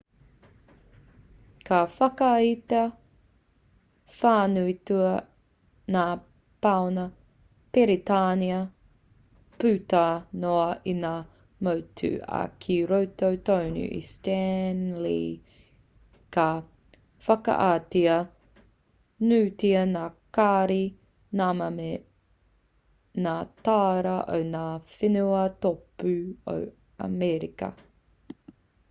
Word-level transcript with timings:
ka 1.69 1.79
whakaaetia 1.95 2.85
whānuitia 4.19 5.11
ngā 5.95 6.05
pauna 6.65 7.03
peretānia 7.77 8.61
puta 9.63 10.01
noa 10.45 10.63
i 10.93 10.95
ngā 11.03 11.11
motu 11.67 12.09
ā 12.37 12.41
ki 12.65 12.77
roto 12.93 13.29
tonu 13.51 13.83
i 13.99 14.01
stanley 14.13 15.21
ka 16.37 16.49
whakaaetia 17.27 18.15
nuitia 19.33 19.87
ngā 19.95 20.07
kāri 20.39 20.83
nama 21.43 21.69
me 21.81 21.91
ngā 23.27 23.35
tāra 23.69 24.17
o 24.39 24.41
ngā 24.55 24.67
whenua 24.97 25.45
tōpū 25.67 26.15
o 26.55 26.57
amerika 27.09 27.71